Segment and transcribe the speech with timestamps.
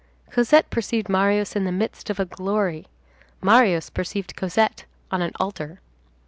[0.31, 2.87] Cosette perceived Marius in the midst of a glory;
[3.39, 5.79] Marius perceived Cosette on an altar.